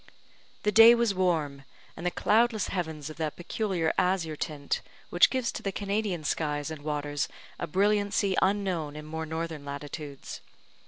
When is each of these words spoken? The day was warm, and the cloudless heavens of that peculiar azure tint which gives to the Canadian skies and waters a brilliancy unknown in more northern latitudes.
The 0.63 0.71
day 0.71 0.95
was 0.95 1.13
warm, 1.13 1.63
and 1.95 2.03
the 2.03 2.09
cloudless 2.09 2.69
heavens 2.69 3.11
of 3.11 3.17
that 3.17 3.35
peculiar 3.35 3.93
azure 3.99 4.35
tint 4.35 4.81
which 5.11 5.29
gives 5.29 5.51
to 5.51 5.61
the 5.61 5.71
Canadian 5.71 6.23
skies 6.23 6.71
and 6.71 6.81
waters 6.81 7.27
a 7.59 7.67
brilliancy 7.67 8.35
unknown 8.41 8.95
in 8.95 9.05
more 9.05 9.27
northern 9.27 9.63
latitudes. 9.63 10.41